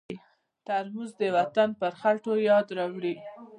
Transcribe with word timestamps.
ترموز 0.65 1.09
د 1.21 1.23
وطن 1.37 1.69
پر 1.79 1.91
خټو 1.99 2.33
یاد 2.49 2.67
راوړي. 2.77 3.15